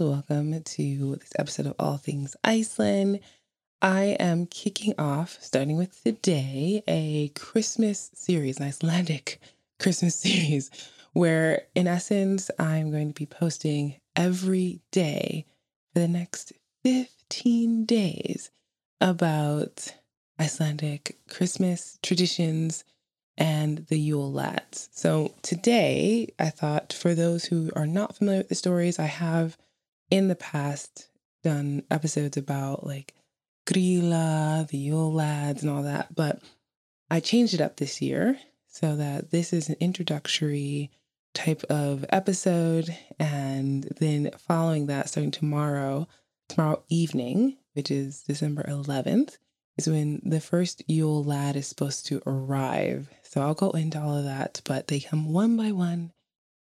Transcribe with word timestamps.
Welcome 0.00 0.62
to 0.62 1.16
this 1.16 1.32
episode 1.38 1.66
of 1.66 1.74
All 1.78 1.98
Things 1.98 2.34
Iceland. 2.42 3.20
I 3.82 4.16
am 4.18 4.46
kicking 4.46 4.94
off, 4.96 5.36
starting 5.42 5.76
with 5.76 6.02
today, 6.02 6.82
a 6.88 7.28
Christmas 7.38 8.10
series, 8.14 8.58
an 8.58 8.68
Icelandic 8.68 9.38
Christmas 9.78 10.14
series, 10.14 10.70
where 11.12 11.64
in 11.74 11.86
essence, 11.86 12.50
I'm 12.58 12.90
going 12.90 13.08
to 13.08 13.14
be 13.14 13.26
posting 13.26 13.96
every 14.16 14.80
day 14.92 15.44
for 15.92 16.00
the 16.00 16.08
next 16.08 16.54
15 16.84 17.84
days 17.84 18.50
about 18.98 19.94
Icelandic 20.40 21.18
Christmas 21.28 21.98
traditions 22.02 22.84
and 23.36 23.86
the 23.88 23.98
Yule 23.98 24.32
Lads. 24.32 24.88
So 24.92 25.34
today, 25.42 26.32
I 26.38 26.48
thought 26.48 26.94
for 26.94 27.14
those 27.14 27.44
who 27.44 27.70
are 27.76 27.86
not 27.86 28.16
familiar 28.16 28.40
with 28.40 28.48
the 28.48 28.54
stories, 28.54 28.98
I 28.98 29.04
have 29.04 29.58
in 30.12 30.28
the 30.28 30.36
past 30.36 31.08
done 31.42 31.82
episodes 31.90 32.36
about 32.36 32.86
like 32.86 33.14
Grýla, 33.66 34.68
the 34.68 34.76
Yule 34.76 35.10
Lads, 35.10 35.62
and 35.62 35.70
all 35.70 35.84
that, 35.84 36.14
but 36.14 36.42
I 37.10 37.20
changed 37.20 37.54
it 37.54 37.62
up 37.62 37.76
this 37.76 38.02
year 38.02 38.38
so 38.68 38.94
that 38.96 39.30
this 39.30 39.54
is 39.54 39.70
an 39.70 39.76
introductory 39.80 40.90
type 41.32 41.62
of 41.70 42.04
episode. 42.10 42.94
And 43.18 43.84
then 44.00 44.30
following 44.36 44.86
that, 44.86 45.08
starting 45.08 45.30
tomorrow, 45.30 46.06
tomorrow 46.50 46.82
evening, 46.90 47.56
which 47.72 47.90
is 47.90 48.22
December 48.22 48.64
11th, 48.68 49.38
is 49.78 49.88
when 49.88 50.20
the 50.26 50.40
first 50.40 50.82
Yule 50.88 51.24
lad 51.24 51.56
is 51.56 51.66
supposed 51.66 52.04
to 52.06 52.22
arrive. 52.26 53.08
So 53.22 53.40
I'll 53.40 53.54
go 53.54 53.70
into 53.70 53.98
all 53.98 54.18
of 54.18 54.24
that, 54.24 54.60
but 54.66 54.88
they 54.88 55.00
come 55.00 55.32
one 55.32 55.56
by 55.56 55.72
one 55.72 56.12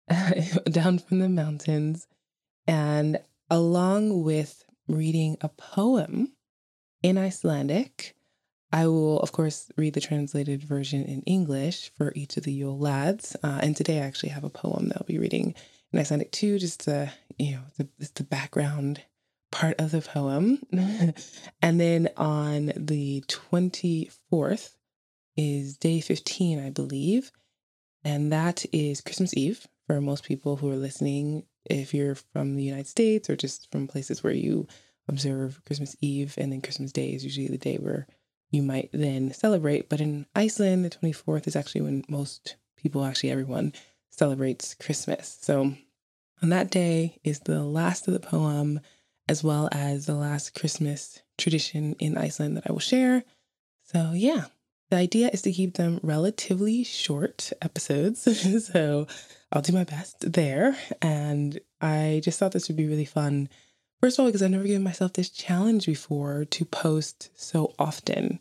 down 0.70 0.98
from 0.98 1.20
the 1.20 1.30
mountains. 1.30 2.06
And 2.66 3.18
along 3.50 4.22
with 4.22 4.64
reading 4.86 5.36
a 5.40 5.48
poem 5.48 6.32
in 7.02 7.18
Icelandic, 7.18 8.14
I 8.72 8.86
will, 8.86 9.20
of 9.20 9.32
course, 9.32 9.70
read 9.76 9.94
the 9.94 10.00
translated 10.00 10.62
version 10.62 11.04
in 11.04 11.22
English 11.22 11.90
for 11.96 12.12
each 12.14 12.36
of 12.36 12.44
the 12.44 12.52
Yule 12.52 12.78
lads. 12.78 13.36
Uh, 13.42 13.60
and 13.62 13.74
today 13.74 13.98
I 13.98 14.06
actually 14.06 14.30
have 14.30 14.44
a 14.44 14.50
poem 14.50 14.88
that 14.88 14.98
I'll 14.98 15.06
be 15.06 15.18
reading 15.18 15.54
in 15.92 15.98
Icelandic 15.98 16.32
too, 16.32 16.58
just 16.58 16.80
to, 16.80 17.10
you 17.38 17.52
know, 17.52 17.62
the, 17.78 17.88
the 18.14 18.24
background 18.24 19.02
part 19.50 19.80
of 19.80 19.90
the 19.90 20.02
poem. 20.02 20.60
and 21.62 21.80
then 21.80 22.10
on 22.16 22.72
the 22.76 23.24
24th 23.26 24.74
is 25.36 25.78
day 25.78 26.00
15, 26.00 26.60
I 26.60 26.70
believe. 26.70 27.32
And 28.04 28.32
that 28.32 28.66
is 28.72 29.00
Christmas 29.00 29.34
Eve 29.34 29.66
for 29.86 30.00
most 30.00 30.24
people 30.24 30.56
who 30.56 30.70
are 30.70 30.76
listening. 30.76 31.44
If 31.64 31.92
you're 31.94 32.14
from 32.14 32.56
the 32.56 32.62
United 32.62 32.86
States 32.86 33.28
or 33.28 33.36
just 33.36 33.70
from 33.70 33.88
places 33.88 34.22
where 34.22 34.32
you 34.32 34.66
observe 35.08 35.60
Christmas 35.64 35.96
Eve, 36.00 36.34
and 36.38 36.52
then 36.52 36.60
Christmas 36.60 36.92
Day 36.92 37.10
is 37.10 37.24
usually 37.24 37.48
the 37.48 37.58
day 37.58 37.76
where 37.76 38.06
you 38.50 38.62
might 38.62 38.90
then 38.92 39.32
celebrate. 39.32 39.88
But 39.88 40.00
in 40.00 40.26
Iceland, 40.34 40.84
the 40.84 40.90
24th 40.90 41.46
is 41.46 41.56
actually 41.56 41.82
when 41.82 42.04
most 42.08 42.56
people, 42.76 43.04
actually 43.04 43.30
everyone, 43.30 43.72
celebrates 44.10 44.74
Christmas. 44.74 45.38
So 45.40 45.74
on 46.42 46.48
that 46.50 46.70
day 46.70 47.18
is 47.24 47.40
the 47.40 47.62
last 47.62 48.06
of 48.08 48.14
the 48.14 48.20
poem 48.20 48.80
as 49.28 49.44
well 49.44 49.68
as 49.72 50.06
the 50.06 50.14
last 50.14 50.58
Christmas 50.58 51.20
tradition 51.36 51.94
in 51.98 52.16
Iceland 52.16 52.56
that 52.56 52.64
I 52.68 52.72
will 52.72 52.78
share. 52.78 53.24
So, 53.82 54.12
yeah, 54.14 54.46
the 54.90 54.96
idea 54.96 55.30
is 55.32 55.42
to 55.42 55.52
keep 55.52 55.74
them 55.74 56.00
relatively 56.02 56.84
short 56.84 57.52
episodes. 57.62 58.66
so, 58.72 59.06
I'll 59.52 59.62
do 59.62 59.72
my 59.72 59.84
best 59.84 60.32
there. 60.32 60.76
And 61.00 61.58
I 61.80 62.20
just 62.22 62.38
thought 62.38 62.52
this 62.52 62.68
would 62.68 62.76
be 62.76 62.86
really 62.86 63.04
fun. 63.04 63.48
First 64.00 64.18
of 64.18 64.22
all, 64.22 64.28
because 64.28 64.42
I've 64.42 64.50
never 64.50 64.64
given 64.64 64.82
myself 64.82 65.14
this 65.14 65.30
challenge 65.30 65.86
before 65.86 66.44
to 66.44 66.64
post 66.64 67.30
so 67.34 67.74
often. 67.78 68.40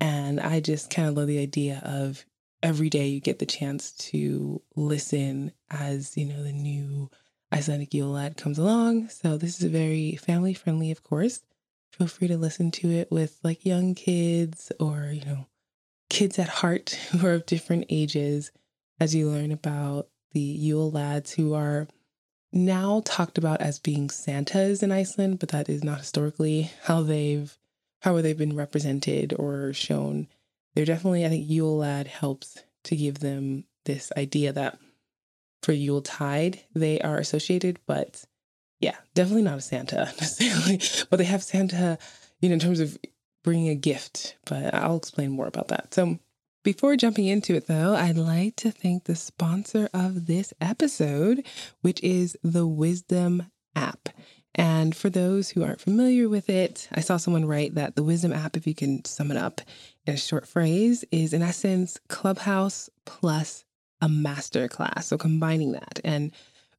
And 0.00 0.40
I 0.40 0.60
just 0.60 0.90
kind 0.90 1.08
of 1.08 1.16
love 1.16 1.28
the 1.28 1.38
idea 1.38 1.80
of 1.84 2.24
every 2.62 2.90
day 2.90 3.06
you 3.06 3.20
get 3.20 3.38
the 3.38 3.46
chance 3.46 3.92
to 3.92 4.60
listen 4.74 5.52
as, 5.70 6.16
you 6.16 6.26
know, 6.26 6.42
the 6.42 6.52
new 6.52 7.08
Icelandic 7.52 7.94
Yule 7.94 8.10
Lad 8.10 8.36
comes 8.36 8.58
along. 8.58 9.08
So 9.10 9.36
this 9.36 9.62
is 9.62 9.70
very 9.70 10.16
family 10.16 10.54
friendly, 10.54 10.90
of 10.90 11.02
course. 11.02 11.40
Feel 11.92 12.06
free 12.06 12.28
to 12.28 12.38
listen 12.38 12.70
to 12.72 12.90
it 12.90 13.10
with 13.10 13.38
like 13.42 13.64
young 13.64 13.94
kids 13.94 14.72
or, 14.80 15.10
you 15.12 15.24
know, 15.24 15.46
kids 16.12 16.38
at 16.38 16.48
heart 16.48 16.90
who 17.10 17.26
are 17.26 17.32
of 17.32 17.46
different 17.46 17.86
ages 17.88 18.52
as 19.00 19.14
you 19.14 19.28
learn 19.28 19.50
about 19.50 20.08
the 20.32 20.40
Yule 20.40 20.90
lads 20.90 21.32
who 21.32 21.54
are 21.54 21.88
now 22.52 23.00
talked 23.04 23.38
about 23.38 23.62
as 23.62 23.78
being 23.78 24.10
Santas 24.10 24.82
in 24.82 24.92
Iceland, 24.92 25.38
but 25.38 25.48
that 25.48 25.70
is 25.70 25.82
not 25.82 26.00
historically 26.00 26.70
how 26.84 27.02
they've 27.02 27.56
how 28.02 28.20
they've 28.20 28.36
been 28.36 28.56
represented 28.56 29.32
or 29.38 29.72
shown. 29.72 30.26
They're 30.74 30.84
definitely, 30.84 31.24
I 31.24 31.28
think 31.28 31.48
Yule 31.48 31.78
lad 31.78 32.08
helps 32.08 32.58
to 32.84 32.96
give 32.96 33.20
them 33.20 33.64
this 33.84 34.10
idea 34.16 34.52
that 34.52 34.78
for 35.62 35.72
Yule 35.72 36.02
Tide, 36.02 36.60
they 36.74 37.00
are 37.00 37.18
associated, 37.18 37.78
but 37.86 38.24
yeah, 38.80 38.96
definitely 39.14 39.42
not 39.42 39.58
a 39.58 39.60
Santa 39.60 39.96
necessarily. 40.20 40.80
but 41.10 41.18
they 41.18 41.24
have 41.24 41.44
Santa, 41.44 41.96
you 42.40 42.48
know, 42.48 42.54
in 42.54 42.58
terms 42.58 42.80
of 42.80 42.98
bringing 43.42 43.68
a 43.68 43.74
gift. 43.74 44.36
But 44.44 44.74
I'll 44.74 44.96
explain 44.96 45.30
more 45.30 45.46
about 45.46 45.68
that. 45.68 45.94
So 45.94 46.18
before 46.64 46.96
jumping 46.96 47.26
into 47.26 47.54
it, 47.54 47.66
though, 47.66 47.94
I'd 47.94 48.16
like 48.16 48.56
to 48.56 48.70
thank 48.70 49.04
the 49.04 49.16
sponsor 49.16 49.88
of 49.92 50.26
this 50.26 50.54
episode, 50.60 51.44
which 51.80 52.00
is 52.02 52.36
the 52.42 52.66
Wisdom 52.66 53.50
app. 53.74 54.08
And 54.54 54.94
for 54.94 55.08
those 55.08 55.50
who 55.50 55.64
aren't 55.64 55.80
familiar 55.80 56.28
with 56.28 56.50
it, 56.50 56.88
I 56.92 57.00
saw 57.00 57.16
someone 57.16 57.46
write 57.46 57.74
that 57.74 57.96
the 57.96 58.02
Wisdom 58.02 58.32
app, 58.32 58.56
if 58.56 58.66
you 58.66 58.74
can 58.74 59.04
sum 59.04 59.30
it 59.30 59.36
up 59.36 59.60
in 60.06 60.14
a 60.14 60.18
short 60.18 60.46
phrase, 60.46 61.04
is 61.10 61.32
in 61.32 61.42
essence 61.42 61.98
Clubhouse 62.08 62.90
plus 63.06 63.64
a 64.00 64.08
master 64.08 64.68
class. 64.68 65.06
So 65.06 65.16
combining 65.16 65.72
that. 65.72 66.00
And 66.04 66.32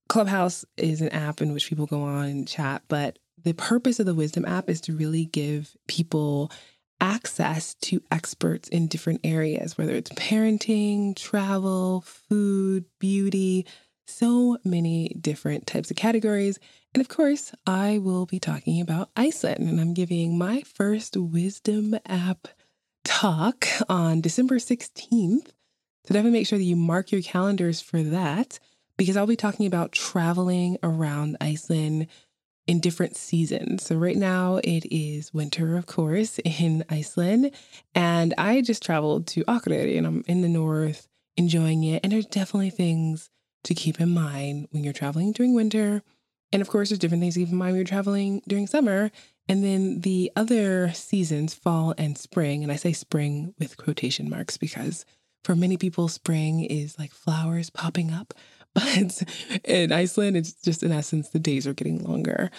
Clubhouse 0.08 0.66
is 0.78 1.02
an 1.02 1.10
app 1.10 1.42
in 1.42 1.54
which 1.54 1.68
people 1.68 1.88
go 1.88 2.04
on 2.04 2.26
and 2.26 2.48
chat, 2.48 2.84
but 2.88 3.18
the 3.44 3.54
purpose 3.54 4.00
of 4.00 4.06
the 4.06 4.14
Wisdom 4.14 4.46
app 4.46 4.70
is 4.70 4.82
to 4.82 4.96
really 4.96 5.26
give 5.26 5.76
people 5.88 6.52
access 7.02 7.76
to 7.76 8.02
experts 8.12 8.70
in 8.70 8.88
different 8.88 9.22
areas, 9.24 9.78
whether 9.78 9.94
it's 9.94 10.12
parenting, 10.12 11.16
travel, 11.16 12.02
food, 12.02 12.86
beauty, 13.00 13.66
so 14.06 14.58
many 14.64 15.10
different 15.20 15.68
types 15.68 15.92
of 15.92 15.98
categories. 15.98 16.60
And 16.94 17.02
of 17.02 17.10
course, 17.10 17.54
I 17.66 17.98
will 17.98 18.26
be 18.26 18.40
talking 18.40 18.80
about 18.80 19.10
Iceland, 19.16 19.68
and 19.68 19.82
I'm 19.82 19.94
giving 19.94 20.38
my 20.38 20.62
first 20.62 21.18
Wisdom 21.18 21.96
app 22.06 22.48
talk 23.04 23.68
on 23.90 24.22
December 24.22 24.56
16th 24.56 25.50
so 26.06 26.14
definitely 26.14 26.40
make 26.40 26.48
sure 26.48 26.60
that 26.60 26.66
you 26.66 26.76
mark 26.76 27.12
your 27.12 27.22
calendars 27.22 27.80
for 27.80 28.04
that 28.04 28.60
because 28.98 29.16
I'll 29.16 29.26
be 29.26 29.38
talking 29.38 29.66
about 29.66 29.94
traveling 29.94 30.78
around 30.84 31.38
Iceland 31.40 32.08
in 32.68 32.80
different 32.80 33.16
seasons. 33.16 33.84
So 33.84 33.96
right 33.96 34.16
now 34.16 34.58
it 34.64 34.86
is 34.90 35.34
winter, 35.34 35.78
of 35.78 35.86
course, 35.86 36.40
in 36.46 36.84
Iceland. 36.90 37.52
And 37.94 38.34
I 38.38 38.62
just 38.62 38.84
traveled 38.84 39.28
to 39.28 39.44
Akureyri 39.46 39.98
and 39.98 40.08
I'm 40.08 40.24
in 40.28 40.42
the 40.42 40.50
north 40.50 41.08
enjoying 41.38 41.84
it. 41.84 42.02
And 42.04 42.12
there's 42.12 42.26
definitely 42.26 42.70
things 42.70 43.30
to 43.64 43.74
keep 43.74 44.00
in 44.00 44.10
mind 44.10 44.68
when 44.72 44.84
you're 44.84 44.94
traveling 44.94 45.32
during 45.32 45.54
winter. 45.54 46.04
And 46.52 46.62
of 46.62 46.70
course, 46.70 46.90
there's 46.90 47.00
different 47.00 47.22
things 47.22 47.34
to 47.34 47.42
keep 47.42 47.50
in 47.50 47.58
mind 47.58 47.72
when 47.72 47.78
you're 47.78 47.88
traveling 47.88 48.42
during 48.48 48.68
summer. 48.68 49.12
And 49.50 49.64
then 49.64 50.02
the 50.02 50.32
other 50.36 50.92
seasons, 50.94 51.54
fall 51.54 51.94
and 51.98 52.18
spring. 52.18 52.64
And 52.64 52.72
I 52.72 52.76
say 52.76 52.94
spring 52.94 53.54
with 53.60 53.78
quotation 53.78 54.30
marks 54.30 54.58
because 54.58 55.06
for 55.44 55.56
many 55.56 55.76
people, 55.76 56.08
spring 56.08 56.64
is 56.64 56.98
like 56.98 57.12
flowers 57.12 57.70
popping 57.70 58.12
up. 58.12 58.34
But 58.74 59.24
in 59.64 59.92
Iceland, 59.92 60.38
it's 60.38 60.54
just 60.54 60.84
in 60.84 60.92
essence, 60.92 61.30
the 61.30 61.40
days 61.40 61.68
are 61.68 61.74
getting 61.74 62.04
longer. 62.04 62.50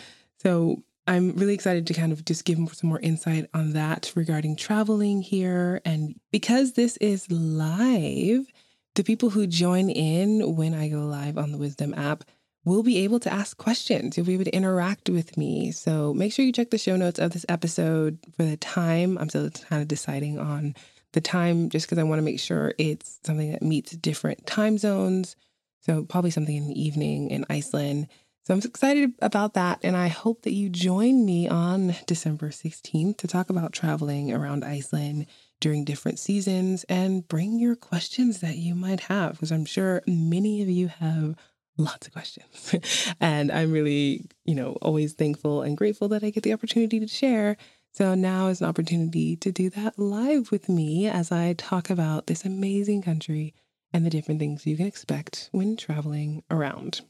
So 0.42 0.82
I'm 1.06 1.32
really 1.36 1.54
excited 1.54 1.86
to 1.88 1.94
kind 1.94 2.12
of 2.12 2.24
just 2.24 2.44
give 2.44 2.58
some 2.72 2.88
more 2.88 3.00
insight 3.00 3.50
on 3.52 3.72
that 3.72 4.12
regarding 4.14 4.56
traveling 4.56 5.22
here. 5.22 5.80
And 5.84 6.18
because 6.30 6.72
this 6.72 6.96
is 6.98 7.30
live, 7.30 8.46
the 8.94 9.04
people 9.04 9.30
who 9.30 9.46
join 9.46 9.90
in 9.90 10.56
when 10.56 10.72
I 10.72 10.88
go 10.88 11.00
live 11.00 11.36
on 11.36 11.52
the 11.52 11.58
Wisdom 11.58 11.94
app 11.94 12.24
will 12.64 12.82
be 12.82 12.98
able 12.98 13.20
to 13.20 13.32
ask 13.32 13.58
questions. 13.58 14.16
You'll 14.16 14.26
be 14.26 14.34
able 14.34 14.44
to 14.44 14.56
interact 14.56 15.10
with 15.10 15.36
me. 15.36 15.70
So 15.72 16.14
make 16.14 16.32
sure 16.32 16.44
you 16.44 16.52
check 16.52 16.70
the 16.70 16.78
show 16.78 16.96
notes 16.96 17.18
of 17.18 17.32
this 17.32 17.44
episode 17.48 18.18
for 18.36 18.44
the 18.44 18.56
time. 18.56 19.18
I'm 19.18 19.28
still 19.28 19.50
kind 19.50 19.82
of 19.82 19.88
deciding 19.88 20.38
on 20.38 20.74
the 21.12 21.20
time 21.20 21.68
just 21.68 21.86
because 21.86 21.98
I 21.98 22.04
want 22.04 22.18
to 22.18 22.24
make 22.24 22.40
sure 22.40 22.72
it's 22.78 23.18
something 23.24 23.52
that 23.52 23.62
meets 23.62 23.92
different 23.92 24.46
time 24.46 24.78
zones. 24.78 25.36
So, 25.84 26.04
probably 26.04 26.30
something 26.30 26.56
in 26.56 26.68
the 26.68 26.80
evening 26.80 27.30
in 27.30 27.44
Iceland. 27.50 28.08
So, 28.44 28.54
I'm 28.54 28.60
excited 28.60 29.12
about 29.20 29.54
that. 29.54 29.80
And 29.82 29.96
I 29.96 30.08
hope 30.08 30.42
that 30.42 30.52
you 30.52 30.68
join 30.68 31.24
me 31.24 31.48
on 31.48 31.94
December 32.06 32.50
16th 32.50 33.18
to 33.18 33.26
talk 33.26 33.50
about 33.50 33.72
traveling 33.72 34.32
around 34.32 34.64
Iceland 34.64 35.26
during 35.60 35.84
different 35.84 36.18
seasons 36.18 36.84
and 36.84 37.26
bring 37.26 37.58
your 37.58 37.76
questions 37.76 38.40
that 38.40 38.56
you 38.56 38.74
might 38.74 39.00
have, 39.00 39.32
because 39.32 39.52
I'm 39.52 39.64
sure 39.64 40.02
many 40.06 40.62
of 40.62 40.68
you 40.68 40.88
have 40.88 41.36
lots 41.76 42.06
of 42.06 42.12
questions. 42.12 42.74
and 43.20 43.50
I'm 43.50 43.72
really, 43.72 44.26
you 44.44 44.54
know, 44.54 44.76
always 44.82 45.12
thankful 45.12 45.62
and 45.62 45.76
grateful 45.76 46.08
that 46.08 46.22
I 46.22 46.30
get 46.30 46.42
the 46.42 46.52
opportunity 46.52 47.00
to 47.00 47.08
share. 47.08 47.56
So 47.92 48.14
now 48.14 48.48
is 48.48 48.60
an 48.60 48.68
opportunity 48.68 49.36
to 49.36 49.52
do 49.52 49.70
that 49.70 49.98
live 49.98 50.50
with 50.50 50.68
me 50.68 51.06
as 51.06 51.30
I 51.30 51.52
talk 51.54 51.90
about 51.90 52.26
this 52.26 52.44
amazing 52.44 53.02
country 53.02 53.54
and 53.94 54.04
the 54.04 54.10
different 54.10 54.40
things 54.40 54.66
you 54.66 54.76
can 54.76 54.86
expect 54.86 55.48
when 55.52 55.76
traveling 55.76 56.42
around. 56.50 57.00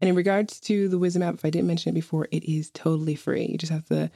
And 0.00 0.10
in 0.10 0.16
regards 0.16 0.58
to 0.60 0.88
the 0.88 0.98
Wisdom 0.98 1.22
app, 1.22 1.34
if 1.34 1.44
I 1.44 1.50
didn't 1.50 1.68
mention 1.68 1.90
it 1.90 1.94
before, 1.94 2.26
it 2.32 2.44
is 2.44 2.70
totally 2.70 3.14
free. 3.14 3.46
You 3.46 3.56
just 3.56 3.72
have 3.72 3.86
to 3.86 4.10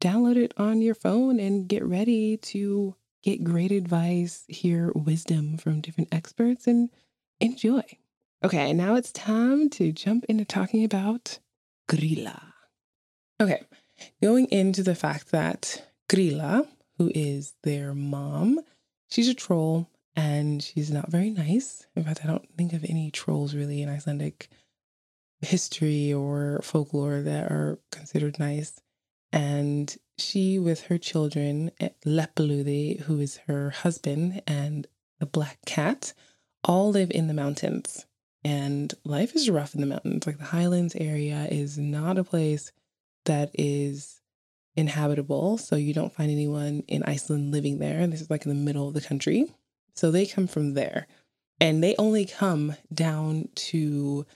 download 0.00 0.36
it 0.36 0.54
on 0.56 0.80
your 0.80 0.94
phone 0.94 1.40
and 1.40 1.68
get 1.68 1.84
ready 1.84 2.36
to 2.36 2.94
get 3.22 3.42
great 3.42 3.72
advice, 3.72 4.44
hear 4.48 4.92
wisdom 4.94 5.58
from 5.58 5.80
different 5.80 6.14
experts, 6.14 6.68
and 6.68 6.90
enjoy. 7.40 7.82
Okay, 8.44 8.72
now 8.72 8.94
it's 8.94 9.12
time 9.12 9.68
to 9.70 9.90
jump 9.90 10.24
into 10.28 10.44
talking 10.44 10.84
about 10.84 11.40
Grýla. 11.90 12.40
Okay, 13.40 13.62
going 14.22 14.46
into 14.46 14.84
the 14.84 14.94
fact 14.94 15.32
that 15.32 15.88
Grýla, 16.08 16.68
who 16.98 17.10
is 17.14 17.54
their 17.64 17.94
mom, 17.94 18.60
she's 19.10 19.28
a 19.28 19.34
troll 19.34 19.90
and 20.18 20.60
she's 20.60 20.90
not 20.90 21.12
very 21.12 21.30
nice. 21.30 21.86
In 21.94 22.02
fact, 22.02 22.22
I 22.24 22.26
don't 22.26 22.48
think 22.56 22.72
of 22.72 22.84
any 22.84 23.08
trolls 23.12 23.54
really 23.54 23.82
in 23.82 23.88
Icelandic 23.88 24.48
history 25.40 26.12
or 26.12 26.60
folklore 26.64 27.20
that 27.22 27.52
are 27.52 27.78
considered 27.92 28.36
nice. 28.36 28.80
And 29.32 29.96
she, 30.18 30.58
with 30.58 30.86
her 30.86 30.98
children, 30.98 31.70
eh, 31.78 31.90
Leppalúði, 32.04 33.02
who 33.02 33.20
is 33.20 33.36
her 33.46 33.70
husband, 33.70 34.42
and 34.44 34.88
the 35.20 35.26
black 35.26 35.58
cat, 35.66 36.14
all 36.64 36.90
live 36.90 37.12
in 37.12 37.28
the 37.28 37.34
mountains. 37.34 38.04
And 38.42 38.92
life 39.04 39.36
is 39.36 39.48
rough 39.48 39.76
in 39.76 39.80
the 39.80 39.86
mountains. 39.86 40.26
Like 40.26 40.38
the 40.38 40.46
highlands 40.46 40.96
area 40.96 41.46
is 41.48 41.78
not 41.78 42.18
a 42.18 42.24
place 42.24 42.72
that 43.26 43.52
is 43.54 44.20
inhabitable. 44.74 45.58
So 45.58 45.76
you 45.76 45.94
don't 45.94 46.12
find 46.12 46.32
anyone 46.32 46.82
in 46.88 47.04
Iceland 47.04 47.52
living 47.52 47.78
there. 47.78 48.04
This 48.08 48.22
is 48.22 48.30
like 48.30 48.46
in 48.46 48.48
the 48.48 48.56
middle 48.56 48.88
of 48.88 48.94
the 48.94 49.00
country. 49.00 49.54
So 49.94 50.10
they 50.10 50.26
come 50.26 50.46
from 50.46 50.74
there. 50.74 51.06
And 51.60 51.82
they 51.82 51.96
only 51.98 52.24
come 52.24 52.76
down 52.92 53.48
to 53.54 54.26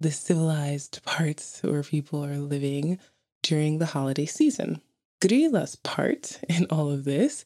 the 0.00 0.12
civilized 0.12 1.02
parts 1.04 1.60
where 1.62 1.82
people 1.82 2.24
are 2.24 2.38
living 2.38 2.98
during 3.42 3.78
the 3.78 3.86
holiday 3.86 4.26
season. 4.26 4.80
Grýla's 5.20 5.76
part 5.76 6.40
in 6.48 6.66
all 6.70 6.90
of 6.90 7.04
this 7.04 7.44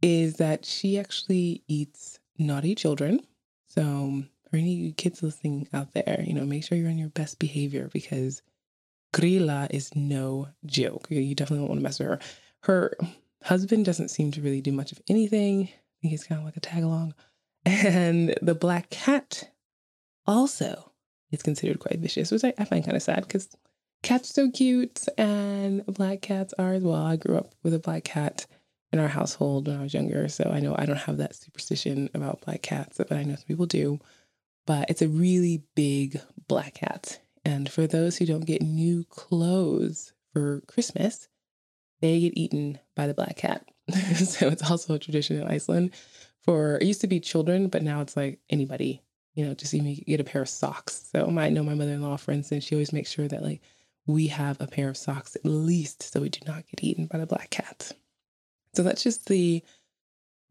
is 0.00 0.36
that 0.36 0.64
she 0.64 0.98
actually 0.98 1.62
eats 1.68 2.18
naughty 2.38 2.74
children. 2.74 3.20
So, 3.66 4.24
for 4.50 4.56
any 4.56 4.92
kids 4.92 5.22
listening 5.22 5.68
out 5.72 5.92
there, 5.92 6.22
you 6.26 6.34
know, 6.34 6.44
make 6.44 6.64
sure 6.64 6.76
you're 6.76 6.90
on 6.90 6.98
your 6.98 7.08
best 7.08 7.38
behavior 7.38 7.88
because 7.92 8.42
Grýla 9.14 9.68
is 9.70 9.94
no 9.94 10.48
joke. 10.66 11.06
You 11.08 11.34
definitely 11.34 11.62
don't 11.62 11.68
want 11.68 11.80
to 11.80 11.82
mess 11.82 11.98
with 11.98 12.08
her. 12.08 12.18
Her 12.64 12.96
husband 13.44 13.84
doesn't 13.84 14.10
seem 14.10 14.30
to 14.32 14.42
really 14.42 14.60
do 14.60 14.72
much 14.72 14.92
of 14.92 15.00
anything. 15.08 15.68
He's 16.02 16.24
kind 16.24 16.40
of 16.40 16.44
like 16.44 16.56
a 16.56 16.60
tag 16.60 16.82
along. 16.82 17.14
And 17.64 18.34
the 18.42 18.54
black 18.54 18.90
cat 18.90 19.50
also 20.26 20.92
is 21.30 21.42
considered 21.42 21.78
quite 21.78 22.00
vicious, 22.00 22.30
which 22.30 22.44
I, 22.44 22.52
I 22.58 22.64
find 22.64 22.84
kind 22.84 22.96
of 22.96 23.02
sad 23.02 23.22
because 23.26 23.48
cats 24.02 24.30
are 24.30 24.34
so 24.34 24.50
cute 24.50 25.06
and 25.16 25.86
black 25.86 26.22
cats 26.22 26.52
are 26.58 26.74
as 26.74 26.82
well. 26.82 27.04
I 27.04 27.16
grew 27.16 27.36
up 27.36 27.54
with 27.62 27.72
a 27.72 27.78
black 27.78 28.04
cat 28.04 28.46
in 28.92 28.98
our 28.98 29.08
household 29.08 29.68
when 29.68 29.78
I 29.78 29.82
was 29.82 29.94
younger, 29.94 30.28
so 30.28 30.50
I 30.52 30.60
know 30.60 30.74
I 30.76 30.84
don't 30.84 30.96
have 30.96 31.16
that 31.16 31.34
superstition 31.34 32.10
about 32.14 32.42
black 32.42 32.62
cats, 32.62 32.98
but 32.98 33.12
I 33.12 33.22
know 33.22 33.36
some 33.36 33.46
people 33.46 33.66
do. 33.66 33.98
But 34.66 34.90
it's 34.90 35.02
a 35.02 35.08
really 35.08 35.62
big 35.74 36.20
black 36.46 36.74
cat. 36.74 37.20
And 37.44 37.70
for 37.70 37.86
those 37.86 38.18
who 38.18 38.26
don't 38.26 38.46
get 38.46 38.62
new 38.62 39.04
clothes 39.04 40.12
for 40.32 40.60
Christmas, 40.66 41.28
they 42.00 42.20
get 42.20 42.36
eaten 42.36 42.78
by 42.94 43.06
the 43.06 43.14
black 43.14 43.36
cat. 43.36 43.66
so 44.14 44.48
it's 44.48 44.70
also 44.70 44.94
a 44.94 44.98
tradition 44.98 45.40
in 45.40 45.48
Iceland 45.48 45.92
for 46.42 46.76
it 46.76 46.84
used 46.84 47.00
to 47.02 47.06
be 47.06 47.20
children, 47.20 47.68
but 47.68 47.82
now 47.82 48.00
it's 48.00 48.16
like 48.16 48.40
anybody 48.50 49.02
you 49.34 49.46
know, 49.46 49.54
just 49.54 49.74
even 49.74 49.94
get 50.06 50.20
a 50.20 50.24
pair 50.24 50.42
of 50.42 50.48
socks. 50.48 51.08
So 51.10 51.26
I 51.38 51.48
know 51.48 51.62
my 51.62 51.74
mother-in-law, 51.74 52.16
for 52.18 52.32
instance, 52.32 52.64
she 52.64 52.74
always 52.74 52.92
makes 52.92 53.10
sure 53.10 53.28
that 53.28 53.42
like 53.42 53.62
we 54.06 54.26
have 54.26 54.60
a 54.60 54.66
pair 54.66 54.88
of 54.88 54.96
socks 54.96 55.36
at 55.36 55.44
least 55.44 56.02
so 56.02 56.20
we 56.20 56.28
do 56.28 56.40
not 56.46 56.66
get 56.66 56.82
eaten 56.82 57.06
by 57.06 57.18
the 57.18 57.26
black 57.26 57.50
cat. 57.50 57.92
So 58.74 58.82
that's 58.82 59.02
just 59.02 59.26
the 59.26 59.62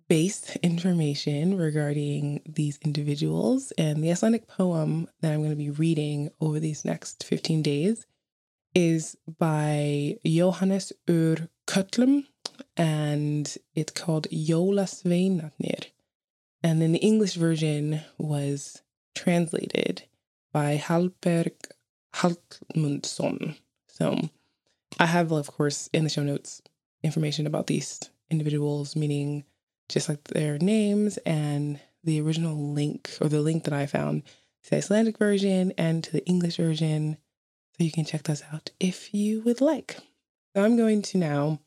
base 0.08 0.56
information 0.58 1.58
regarding 1.58 2.42
these 2.46 2.80
individuals. 2.84 3.72
And 3.78 4.04
the 4.04 4.12
Icelandic 4.12 4.48
poem 4.48 5.08
that 5.22 5.32
I'm 5.32 5.40
going 5.40 5.52
to 5.52 5.56
be 5.56 5.70
reading 5.70 6.30
over 6.40 6.60
these 6.60 6.86
next 6.86 7.24
15 7.24 7.62
days 7.62 8.06
is 8.74 9.18
by 9.38 10.18
Johannes 10.26 10.94
Ur 11.10 11.50
Kötlum 11.68 12.26
and 12.78 13.58
it's 13.76 13.92
called 13.92 14.28
Jólasveinarnir. 14.32 15.86
And 16.64 16.82
then 16.82 16.92
the 16.92 17.00
English 17.00 17.36
version 17.36 18.02
was 18.18 18.82
translated 19.16 20.04
by 20.52 20.78
Hallberg 20.78 21.54
Hallmundsson. 22.14 23.58
So 23.88 24.30
I 25.00 25.06
have, 25.06 25.32
of 25.32 25.48
course, 25.48 25.90
in 25.94 26.04
the 26.04 26.10
show 26.10 26.24
notes 26.24 26.62
information 27.04 27.48
about 27.48 27.68
these 27.68 28.00
individuals, 28.30 28.96
meaning 28.96 29.44
just 29.90 30.08
like 30.08 30.24
their 30.26 30.58
names 30.60 31.18
and 31.18 31.80
the 32.04 32.22
original 32.22 32.56
link 32.56 33.12
or 33.20 33.28
the 33.28 33.42
link 33.42 33.64
that 33.66 33.74
I 33.74 33.86
found 33.86 34.24
to 34.64 34.70
the 34.70 34.78
Icelandic 34.78 35.18
version 35.18 35.74
and 35.78 36.04
to 36.04 36.12
the 36.12 36.26
English 36.26 36.58
version. 36.58 37.18
So 37.78 37.84
you 37.84 37.92
can 37.92 38.06
check 38.06 38.24
those 38.24 38.44
out 38.54 38.72
if 38.80 39.14
you 39.14 39.42
would 39.42 39.62
like. 39.62 39.98
So 40.56 40.64
I'm 40.64 40.78
going 40.78 41.02
to 41.04 41.18
now 41.18 41.60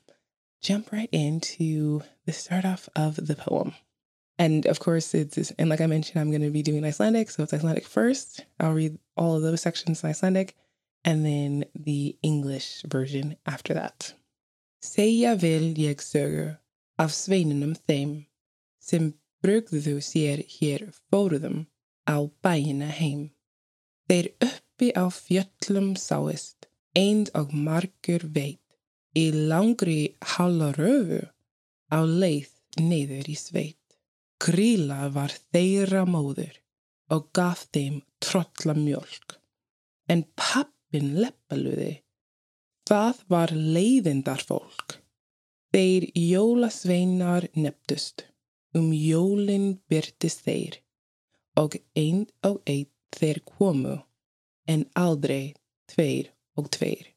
jump 0.65 0.91
right 0.91 1.11
into 1.13 2.03
the 2.27 2.33
start 2.33 2.65
off 2.65 2.89
of 2.97 3.15
the 3.17 3.37
poem. 3.37 3.75
And 4.39 4.67
of 4.67 4.81
course, 4.81 5.15
it's, 5.15 5.53
and 5.53 5.69
like 5.69 5.81
I 5.81 5.87
mentioned, 5.87 6.21
I'm 6.21 6.31
going 6.31 6.43
to 6.43 6.51
be 6.51 6.63
doing 6.63 6.85
Icelandic. 6.85 7.31
So 7.31 7.45
it's 7.45 7.53
Icelandic 7.53 7.87
first. 7.87 8.45
I'll 8.59 8.73
read 8.73 8.99
all 9.17 9.37
of 9.37 9.43
those 9.43 9.63
sections 9.63 10.03
in 10.03 10.11
Icelandic 10.11 10.57
and 11.05 11.25
then 11.25 11.67
the 11.75 12.17
English 12.23 12.83
version 12.89 13.37
after 13.47 13.75
that. 13.75 14.15
Segja 14.83 15.37
vil 15.41 15.75
ég 15.77 16.01
sögu 16.01 16.57
af 16.99 17.13
sveinunum 17.13 17.77
þeim 17.89 18.27
sem 18.81 19.15
brugðu 19.45 19.97
sér 20.05 20.43
hér 20.57 20.91
fóruðum 21.13 21.67
á 22.09 22.17
bæina 22.45 22.91
heim. 22.99 23.31
Þeir 24.09 24.29
uppi 24.45 24.91
á 24.93 25.09
fjöllum 25.09 25.95
sáist, 25.97 26.69
eind 26.97 27.33
og 27.35 27.55
margur 27.57 28.27
veit, 28.37 28.64
í 29.15 29.25
langri 29.51 30.15
hallaröfu 30.35 31.23
á 31.95 31.99
leið 32.03 32.51
neyður 32.81 33.31
í 33.31 33.37
sveit. 33.39 33.81
Kríla 34.43 35.09
var 35.15 35.33
þeirra 35.55 36.03
móður 36.09 36.59
og 37.15 37.31
gaf 37.37 37.67
þeim 37.73 38.03
trotla 38.25 38.75
mjölk. 38.77 39.39
En 40.11 40.25
pappin 40.37 41.15
leppaluði, 41.23 42.03
það 42.89 43.23
var 43.33 43.55
leiðindar 43.55 44.43
fólk. 44.45 44.99
Þeir 45.75 46.11
jólasveinar 46.19 47.49
nefndust, 47.55 48.27
um 48.77 48.93
jólinn 48.93 49.79
byrtist 49.91 50.45
þeir 50.47 50.81
og 51.59 51.79
einn 51.99 52.27
og 52.47 52.61
einn 52.67 52.91
þeir 53.15 53.41
komu 53.47 53.97
en 54.71 54.85
aldrei 54.99 55.55
tveir 55.91 56.31
og 56.59 56.71
tveir. 56.75 57.14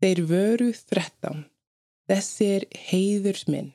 Þeir 0.00 0.20
vöru 0.30 0.70
þrettan, 0.76 1.44
þessir 2.08 2.64
heiðursminn 2.88 3.74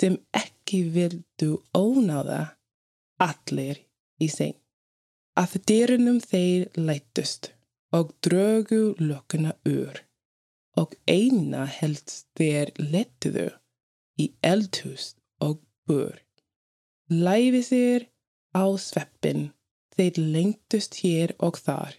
sem 0.00 0.16
ekki 0.32 0.82
vildu 0.94 1.58
ónáða 1.76 2.42
allir 3.20 3.82
í 4.22 4.28
sein. 4.32 4.56
Að 5.36 5.58
dyrunum 5.68 6.20
þeir 6.24 6.70
lættust 6.76 7.52
og 7.96 8.12
drögu 8.24 8.94
lökuna 9.00 9.52
ur 9.68 10.00
og 10.80 10.94
eina 11.08 11.66
helst 11.68 12.26
þeir 12.38 12.72
lettuðu 12.78 13.48
í 14.20 14.30
eldhús 14.44 15.12
og 15.44 15.60
bur. 15.88 16.16
Læfi 17.12 17.62
sér 17.66 18.06
á 18.56 18.64
sveppin 18.80 19.50
þeir 19.96 20.20
lengtust 20.34 21.00
hér 21.04 21.34
og 21.44 21.60
þar 21.60 21.98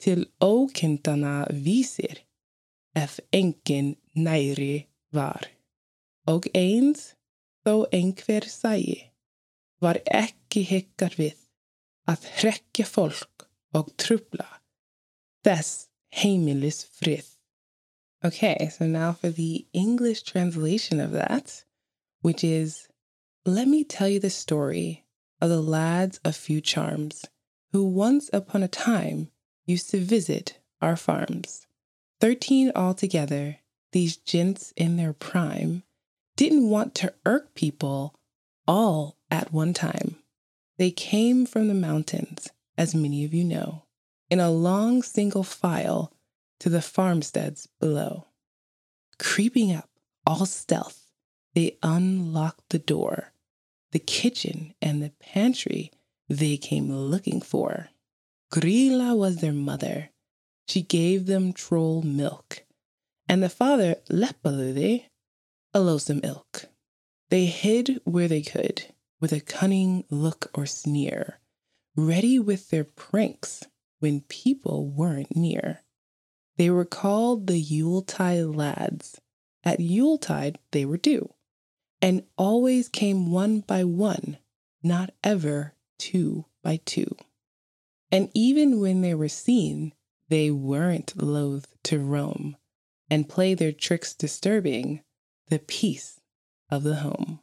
til 0.00 0.24
ókendana 0.40 1.42
vísir 1.52 2.24
ef 3.02 3.18
engin 3.32 3.94
næri 4.14 4.88
var. 5.12 5.46
Og 6.26 6.48
eins 6.54 7.14
þó 7.64 7.74
einhver 7.92 8.46
sæi, 8.50 9.12
var 9.80 10.00
ekki 10.10 10.64
hyggar 10.72 11.14
við 11.18 11.36
að 12.10 12.26
hrekja 12.38 12.86
fólk 12.88 13.46
og 13.78 13.92
trubla 14.00 14.48
þess 15.46 15.88
heimilis 16.20 16.82
frið. 16.98 17.26
Okay, 18.24 18.68
so 18.68 18.86
now 18.86 19.12
for 19.12 19.30
the 19.30 19.66
English 19.72 20.24
translation 20.24 20.98
of 20.98 21.12
that, 21.12 21.64
which 22.22 22.42
is 22.42 22.88
Let 23.46 23.68
me 23.68 23.84
tell 23.84 24.08
you 24.08 24.18
the 24.18 24.30
story 24.30 25.06
of 25.40 25.48
the 25.48 25.62
lads 25.62 26.18
of 26.24 26.34
few 26.34 26.60
charms 26.60 27.24
who 27.72 27.84
once 27.84 28.28
upon 28.32 28.62
a 28.62 28.68
time 28.68 29.30
used 29.66 29.90
to 29.90 30.00
visit 30.00 30.58
our 30.82 30.96
farms. 30.96 31.67
Thirteen 32.20 32.72
altogether, 32.74 33.58
these 33.92 34.16
gents 34.16 34.72
in 34.76 34.96
their 34.96 35.12
prime 35.12 35.84
didn't 36.36 36.68
want 36.68 36.94
to 36.96 37.14
irk 37.24 37.54
people 37.54 38.14
all 38.66 39.16
at 39.30 39.52
one 39.52 39.72
time. 39.72 40.16
They 40.78 40.90
came 40.90 41.46
from 41.46 41.68
the 41.68 41.74
mountains, 41.74 42.48
as 42.76 42.94
many 42.94 43.24
of 43.24 43.34
you 43.34 43.44
know, 43.44 43.84
in 44.30 44.40
a 44.40 44.50
long 44.50 45.02
single 45.02 45.42
file 45.42 46.12
to 46.60 46.68
the 46.68 46.82
farmsteads 46.82 47.68
below. 47.80 48.26
Creeping 49.18 49.72
up, 49.74 49.88
all 50.26 50.46
stealth, 50.46 51.10
they 51.54 51.78
unlocked 51.82 52.68
the 52.70 52.78
door. 52.78 53.32
The 53.92 53.98
kitchen 53.98 54.74
and 54.82 55.02
the 55.02 55.12
pantry 55.18 55.90
they 56.28 56.56
came 56.56 56.92
looking 56.92 57.40
for. 57.40 57.88
Grýla 58.52 59.16
was 59.16 59.36
their 59.36 59.52
mother. 59.52 60.10
She 60.68 60.82
gave 60.82 61.26
them 61.26 61.52
troll 61.52 62.02
milk. 62.02 62.64
And 63.28 63.42
the 63.42 63.48
father, 63.48 63.96
Leppalúði, 64.10 65.06
a 65.72 65.80
loathsome 65.80 66.20
ilk. 66.22 66.66
They 67.30 67.46
hid 67.46 68.00
where 68.04 68.28
they 68.28 68.42
could, 68.42 68.84
with 69.20 69.32
a 69.32 69.40
cunning 69.40 70.04
look 70.10 70.50
or 70.54 70.66
sneer, 70.66 71.40
ready 71.96 72.38
with 72.38 72.70
their 72.70 72.84
pranks 72.84 73.64
when 73.98 74.22
people 74.22 74.88
weren't 74.88 75.36
near. 75.36 75.82
They 76.56 76.70
were 76.70 76.84
called 76.84 77.46
the 77.46 77.58
Yuletide 77.58 78.46
lads. 78.46 79.20
At 79.64 79.80
Yuletide, 79.80 80.58
they 80.70 80.84
were 80.84 80.96
due, 80.96 81.34
and 82.00 82.24
always 82.36 82.88
came 82.88 83.30
one 83.30 83.60
by 83.60 83.84
one, 83.84 84.38
not 84.82 85.10
ever 85.22 85.74
two 85.98 86.46
by 86.62 86.80
two. 86.84 87.16
And 88.10 88.30
even 88.34 88.80
when 88.80 89.02
they 89.02 89.14
were 89.14 89.28
seen, 89.28 89.92
they 90.28 90.50
weren't 90.50 91.20
loath 91.20 91.74
to 91.84 91.98
roam 91.98 92.56
and 93.10 93.28
play 93.28 93.54
their 93.54 93.72
tricks 93.72 94.14
disturbing 94.14 95.02
the 95.48 95.58
peace 95.58 96.20
of 96.70 96.82
the 96.82 96.96
home. 96.96 97.40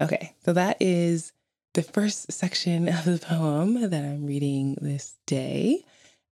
Okay, 0.00 0.34
so 0.44 0.52
that 0.52 0.76
is 0.80 1.32
the 1.74 1.82
first 1.82 2.32
section 2.32 2.88
of 2.88 3.04
the 3.04 3.18
poem 3.18 3.90
that 3.90 4.04
I'm 4.04 4.26
reading 4.26 4.76
this 4.80 5.16
day. 5.26 5.84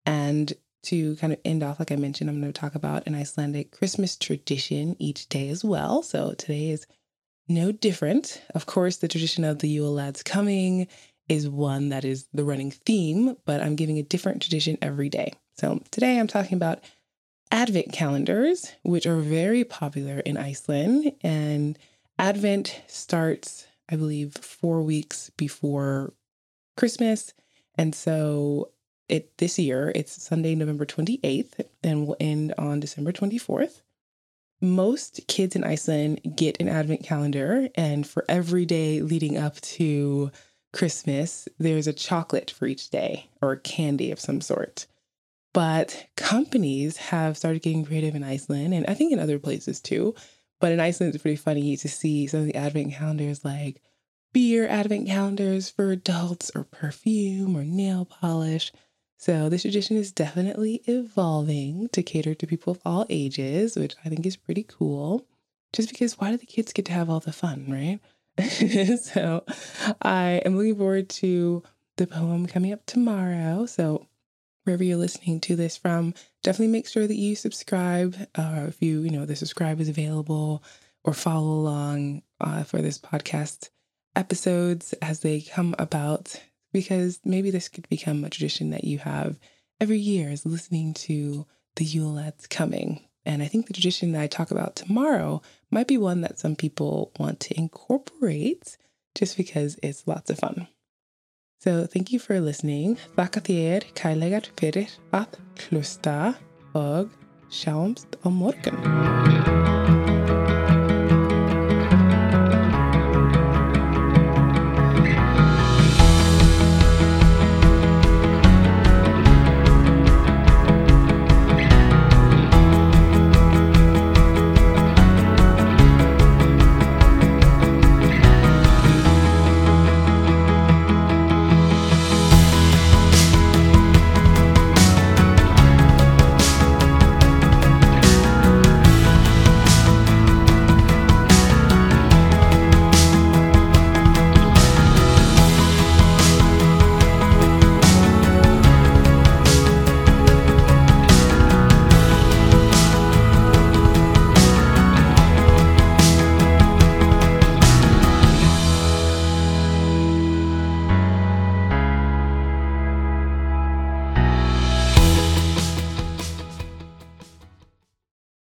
And 0.06 0.52
to 0.84 1.16
kind 1.16 1.32
of 1.32 1.40
end 1.44 1.62
off, 1.62 1.78
like 1.78 1.92
I 1.92 1.96
mentioned, 1.96 2.28
I'm 2.28 2.40
going 2.40 2.52
to 2.52 2.60
talk 2.60 2.74
about 2.74 3.06
an 3.06 3.14
Icelandic 3.14 3.72
Christmas 3.72 4.16
tradition 4.16 4.96
each 4.98 5.28
day 5.28 5.48
as 5.48 5.64
well. 5.64 6.02
So 6.02 6.34
today 6.34 6.70
is 6.70 6.86
no 7.48 7.72
different. 7.72 8.42
Of 8.54 8.66
course, 8.66 8.98
the 8.98 9.08
tradition 9.08 9.44
of 9.44 9.58
the 9.58 9.68
Yule 9.68 9.92
lads 9.92 10.22
coming 10.22 10.88
is 11.28 11.48
one 11.48 11.88
that 11.88 12.04
is 12.04 12.26
the 12.34 12.44
running 12.44 12.70
theme, 12.70 13.36
but 13.46 13.62
I'm 13.62 13.76
giving 13.76 13.98
a 13.98 14.02
different 14.02 14.42
tradition 14.42 14.76
every 14.82 15.08
day. 15.08 15.32
So 15.56 15.80
today 15.90 16.18
I'm 16.18 16.26
talking 16.26 16.56
about 16.56 16.80
Advent 17.52 17.92
calendars, 17.92 18.72
which 18.82 19.06
are 19.06 19.20
very 19.20 19.62
popular 19.62 20.18
in 20.18 20.36
Iceland. 20.36 21.12
And 21.22 21.78
Advent 22.18 22.82
starts, 22.88 23.66
I 23.88 23.96
believe, 23.96 24.34
four 24.34 24.82
weeks 24.82 25.30
before 25.36 26.12
Christmas. 26.76 27.32
And 27.76 27.94
so 27.94 28.70
it 29.08 29.38
this 29.38 29.58
year 29.58 29.92
it's 29.94 30.20
Sunday, 30.20 30.54
November 30.54 30.86
28th, 30.86 31.64
and 31.84 32.06
will 32.06 32.16
end 32.18 32.52
on 32.58 32.80
December 32.80 33.12
24th. 33.12 33.82
Most 34.60 35.20
kids 35.28 35.54
in 35.54 35.62
Iceland 35.62 36.20
get 36.36 36.60
an 36.60 36.68
advent 36.68 37.02
calendar, 37.02 37.68
and 37.74 38.06
for 38.06 38.24
every 38.28 38.64
day 38.64 39.02
leading 39.02 39.36
up 39.36 39.60
to 39.60 40.30
Christmas, 40.72 41.48
there's 41.58 41.86
a 41.86 41.92
chocolate 41.92 42.50
for 42.50 42.66
each 42.66 42.88
day 42.88 43.28
or 43.42 43.56
candy 43.56 44.10
of 44.10 44.18
some 44.18 44.40
sort. 44.40 44.86
But 45.54 46.08
companies 46.16 46.96
have 46.96 47.38
started 47.38 47.62
getting 47.62 47.84
creative 47.84 48.16
in 48.16 48.24
Iceland, 48.24 48.74
and 48.74 48.84
I 48.86 48.94
think 48.94 49.12
in 49.12 49.20
other 49.20 49.38
places 49.38 49.80
too. 49.80 50.14
But 50.60 50.72
in 50.72 50.80
Iceland, 50.80 51.14
it's 51.14 51.22
pretty 51.22 51.36
funny 51.36 51.76
to 51.76 51.88
see 51.88 52.26
some 52.26 52.40
of 52.40 52.46
the 52.46 52.56
advent 52.56 52.92
calendars 52.92 53.44
like 53.44 53.80
beer 54.32 54.66
advent 54.66 55.06
calendars 55.06 55.70
for 55.70 55.92
adults, 55.92 56.50
or 56.54 56.64
perfume, 56.64 57.56
or 57.56 57.64
nail 57.64 58.04
polish. 58.04 58.72
So 59.16 59.48
this 59.48 59.62
tradition 59.62 59.96
is 59.96 60.10
definitely 60.12 60.82
evolving 60.86 61.88
to 61.92 62.02
cater 62.02 62.34
to 62.34 62.46
people 62.46 62.72
of 62.72 62.80
all 62.84 63.06
ages, 63.08 63.76
which 63.76 63.94
I 64.04 64.08
think 64.08 64.26
is 64.26 64.36
pretty 64.36 64.64
cool. 64.64 65.24
Just 65.72 65.88
because 65.88 66.18
why 66.18 66.32
do 66.32 66.36
the 66.36 66.46
kids 66.46 66.72
get 66.72 66.84
to 66.86 66.92
have 66.92 67.08
all 67.08 67.20
the 67.20 67.32
fun, 67.32 67.66
right? 67.68 68.00
so 68.98 69.44
I 70.02 70.42
am 70.44 70.56
looking 70.56 70.76
forward 70.76 71.08
to 71.10 71.62
the 71.96 72.08
poem 72.08 72.46
coming 72.46 72.72
up 72.72 72.84
tomorrow. 72.86 73.66
So 73.66 74.08
wherever 74.64 74.82
you're 74.82 74.96
listening 74.96 75.40
to 75.40 75.56
this 75.56 75.76
from, 75.76 76.14
definitely 76.42 76.72
make 76.72 76.88
sure 76.88 77.06
that 77.06 77.16
you 77.16 77.36
subscribe. 77.36 78.16
Uh, 78.34 78.66
if 78.68 78.82
you, 78.82 79.00
you 79.00 79.10
know, 79.10 79.24
the 79.24 79.36
subscribe 79.36 79.80
is 79.80 79.88
available 79.88 80.62
or 81.04 81.12
follow 81.12 81.52
along 81.52 82.22
uh, 82.40 82.64
for 82.64 82.82
this 82.82 82.98
podcast 82.98 83.70
episodes 84.16 84.92
as 84.94 85.20
they 85.20 85.40
come 85.40 85.74
about, 85.78 86.40
because 86.72 87.20
maybe 87.24 87.50
this 87.50 87.68
could 87.68 87.88
become 87.88 88.24
a 88.24 88.30
tradition 88.30 88.70
that 88.70 88.84
you 88.84 88.98
have 88.98 89.38
every 89.80 89.98
year 89.98 90.30
is 90.30 90.46
listening 90.46 90.94
to 90.94 91.46
the 91.76 91.84
Yule 91.84 92.14
Lads 92.14 92.46
coming. 92.46 93.00
And 93.26 93.42
I 93.42 93.46
think 93.46 93.66
the 93.66 93.72
tradition 93.72 94.12
that 94.12 94.22
I 94.22 94.26
talk 94.26 94.50
about 94.50 94.76
tomorrow 94.76 95.42
might 95.70 95.88
be 95.88 95.98
one 95.98 96.20
that 96.22 96.38
some 96.38 96.56
people 96.56 97.12
want 97.18 97.40
to 97.40 97.58
incorporate 97.58 98.76
just 99.14 99.36
because 99.36 99.78
it's 99.82 100.06
lots 100.06 100.30
of 100.30 100.38
fun. 100.38 100.68
So 101.64 101.86
thank 101.86 102.12
you 102.12 102.18
for 102.20 102.36
listening. 102.44 102.98
Þakka 103.16 103.40
þér 103.46 103.86
kærlegar 103.96 104.50
fyrir 104.60 104.92
að 105.16 105.38
hlusta 105.64 106.34
og 106.76 107.08
sjáumst 107.48 108.20
á 108.20 108.28
morgun. 108.28 109.63